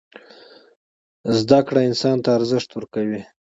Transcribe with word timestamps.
زدکړه 1.37 1.81
انسان 1.89 2.17
ته 2.23 2.29
ارزښت 2.37 2.69
ورکوي. 2.73 3.21